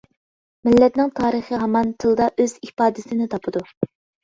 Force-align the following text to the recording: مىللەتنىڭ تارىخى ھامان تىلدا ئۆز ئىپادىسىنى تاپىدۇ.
مىللەتنىڭ 0.67 1.11
تارىخى 1.19 1.61
ھامان 1.65 1.93
تىلدا 2.05 2.31
ئۆز 2.47 2.57
ئىپادىسىنى 2.69 3.31
تاپىدۇ. 3.37 3.67